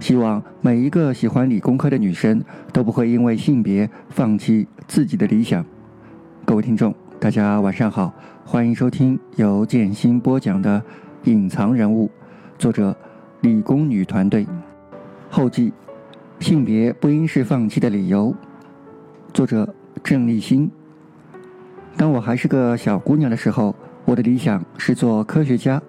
[0.00, 5.64] 希望每一个喜欢理工科的女生都不会因为性别放弃自己的理想。
[6.46, 10.82] 各位听众，大家晚上好，欢迎收听由建新播讲的
[11.30, 12.06] 《隐藏人物》，
[12.58, 12.96] 作者
[13.42, 14.46] 理工女团队，
[15.28, 15.70] 后记：
[16.38, 18.34] 性别不应是放弃的理由。
[19.34, 19.72] 作者
[20.02, 20.70] 郑立新。
[21.98, 23.76] 当我还是个小姑娘的时候，
[24.06, 25.80] 我的理想是做科学家。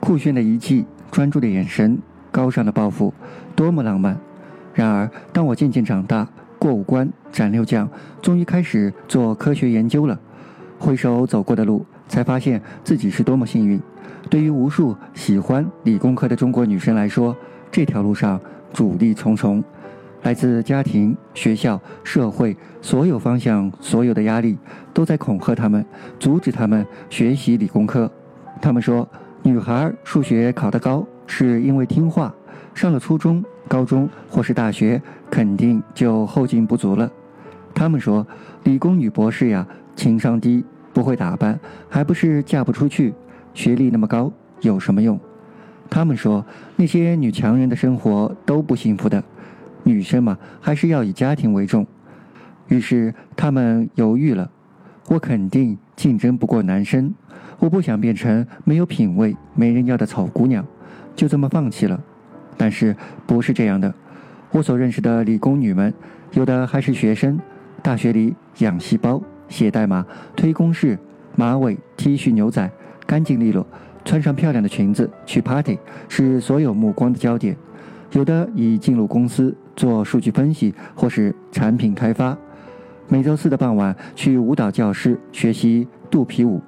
[0.00, 1.96] 酷炫的仪器，专注的眼神，
[2.34, 3.14] 高尚的抱负，
[3.54, 4.18] 多么浪漫！
[4.74, 6.26] 然而，当我渐渐长大，
[6.58, 7.88] 过五关斩六将，
[8.20, 10.18] 终于开始做科学研究了。
[10.76, 13.80] 回首走过的路，才发现自己是多么幸运。
[14.28, 17.36] 对于无数喜欢理工科的中国女生来说，
[17.70, 18.40] 这条路上
[18.72, 19.62] 阻力重重。
[20.24, 24.58] 来自家庭、学校、社会所有方向，所有的压力
[24.92, 25.86] 都在恐吓他们，
[26.18, 28.10] 阻止他们学习理工科。
[28.60, 29.08] 他们说，
[29.42, 32.34] 女孩数学考得高是因为听话，
[32.74, 37.10] 上了初中、高中或是大学，肯定就后劲不足了。
[37.74, 38.26] 他们说，
[38.64, 39.66] 理工女博士呀，
[39.96, 41.58] 情商低，不会打扮，
[41.88, 43.12] 还不是嫁不出去，
[43.52, 45.18] 学历那么高有什么用？
[45.90, 46.44] 他们说，
[46.76, 49.22] 那些女强人的生活都不幸福的。
[49.82, 51.86] 女生嘛，还是要以家庭为重。
[52.68, 54.50] 于是他们犹豫了。
[55.08, 57.14] 我肯定竞争不过男生，
[57.58, 60.64] 我不想变成没有品味、没人要的丑姑娘，
[61.14, 62.00] 就这么放弃了。
[62.56, 62.96] 但是
[63.26, 63.92] 不是这样的？
[64.50, 65.92] 我所认识的理工女们，
[66.32, 67.38] 有的还是学生，
[67.82, 70.98] 大学里养细胞、写代码、推公式，
[71.36, 72.70] 马尾、T 恤、牛仔，
[73.06, 73.66] 干净利落，
[74.04, 77.56] 穿上漂亮的裙子去 party，是所有目光的焦点。
[78.12, 79.54] 有的已进入公司。
[79.76, 82.38] 做数据分析或是产品开发，
[83.08, 86.62] 每周四的傍晚去舞蹈教室学习肚皮舞，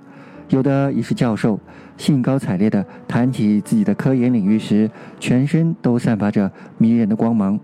[0.48, 1.58] 有的已是教授，
[1.96, 3.94] 兴高采烈地谈起自己的。
[3.94, 7.16] 科研领域时，全身都散发着迷人的。
[7.16, 7.58] 光芒。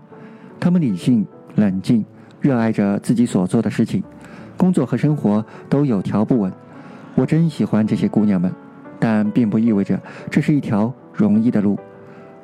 [0.59, 2.03] 他们理性、冷静，
[2.41, 3.69] 热爱着自己所做的。
[3.69, 4.03] 事情，
[4.57, 6.51] 工作和生活都有条不紊。
[7.15, 8.51] 我真喜欢这些姑娘们，
[8.99, 9.99] 但并不意味着
[10.29, 11.61] 这是一条容易的。
[11.61, 11.79] 路。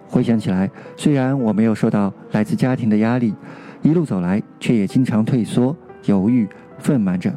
[0.07, 2.97] 回想起来，虽然我没有受到来自家庭的。
[2.97, 3.33] 压力，
[3.81, 6.47] 一路走来却也经常退缩、犹豫、
[6.77, 7.33] 愤懑着。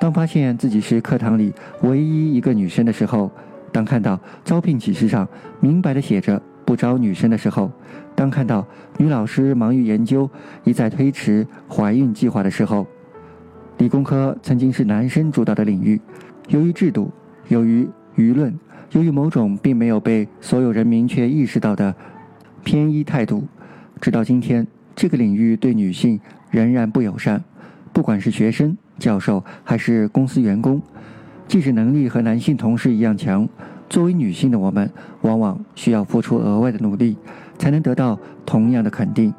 [0.00, 1.52] 当发现自己是课堂里
[1.82, 3.30] 唯一一个女生的时候，
[3.70, 5.28] 当看到招聘启事上
[5.60, 7.70] 明白的写着不招女生的时候，
[8.14, 8.66] 当看到
[8.96, 10.28] 女老师忙于研究，
[10.64, 12.86] 一再推迟怀孕计划的时候，
[13.76, 16.00] 理工科曾经是男生主导的领域，
[16.48, 17.10] 由于制度，
[17.48, 17.86] 由于
[18.16, 18.58] 舆论。
[18.92, 21.94] 由于某种并没有被所有人明确意识到的
[22.64, 23.46] 偏依态度，
[24.00, 26.18] 直到今天，这个领域对女性
[26.50, 27.44] 仍然不友善。
[27.92, 30.80] 不管是学生、教授还是公司员工，
[31.48, 33.48] 即使能力和男性同事一样强，
[33.88, 34.88] 作为女性的我们，
[35.22, 37.16] 往往需要付出额外的努力，
[37.58, 38.16] 才能得到
[38.46, 39.34] 同样的肯定。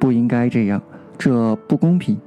[0.00, 0.82] 不应该这样，
[1.16, 2.18] 这不公平。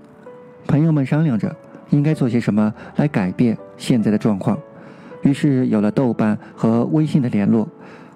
[0.68, 1.54] 朋友们商量着，
[1.90, 4.58] 应该做些什么来改变现在的状况。
[5.24, 7.68] 于是有了豆瓣和微信的联络，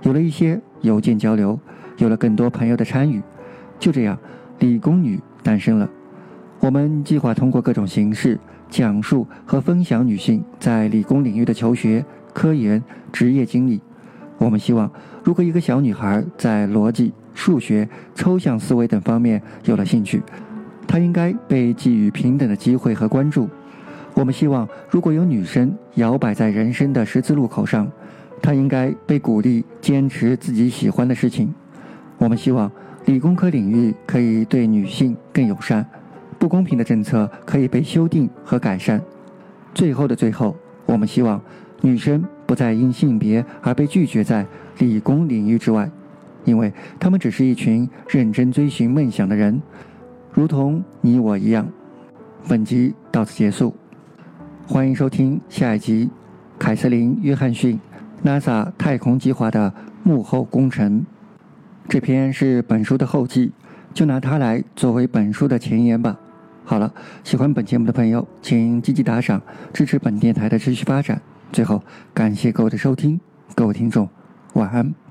[0.03, 1.59] 有了一些邮件交流，
[1.97, 3.21] 有了更多朋友的参与。
[3.79, 4.17] 就这样，
[4.59, 5.89] 理工女诞生了。
[6.65, 8.39] 我们计划通过各种形式
[8.71, 12.03] 讲述和分享女性在理工领域的求学、
[12.33, 12.83] 科研、
[13.13, 13.79] 职业经历。
[14.39, 14.91] 我们希望，
[15.23, 20.23] 如果一个小女孩在逻辑、数学、抽象思维等方面有了兴趣，
[20.87, 23.47] 她应该被给予平等的机会和关注。
[24.15, 27.87] 我们希望，如果有女生摇摆在人生的十字路口上，
[28.41, 31.53] 她应该被鼓励坚持自己喜欢的事情。
[32.17, 32.71] 我们希望
[33.05, 35.85] 理工科领域可以对女性更友善，
[36.37, 39.01] 不公平的政策可以被修订和改善。
[39.73, 41.41] 最后的最后，我们希望
[41.81, 44.45] 女生不再因性别而被拒绝在
[44.77, 45.89] 理工领域之外，
[46.43, 49.61] 因为她们只是一群认真追寻梦想的人，
[50.31, 51.67] 如同你我一样。
[52.47, 53.75] 本集到此结束。
[54.67, 56.05] 欢迎收听下一集，
[56.59, 57.79] 《凯瑟琳·约翰逊》
[58.27, 61.05] ，NASA 太空计划的幕后功臣。
[61.87, 63.51] 这篇是本书的后记，
[63.93, 66.17] 就拿它来作为本书的前言吧。
[66.67, 66.91] 好了，
[67.23, 69.39] 喜欢本节目的朋友，请积极打赏，
[69.71, 71.21] 支持本电台的持续发展。
[71.51, 73.19] 最后，感谢各位的收听，
[73.53, 74.09] 各位听众，
[74.53, 75.04] 晚安。